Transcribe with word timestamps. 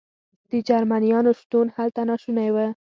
د 0.49 0.51
جرمنیانو 0.67 1.31
شتون 1.39 1.65
هلته 1.77 2.01
ناشونی 2.09 2.49
و. 2.53 2.57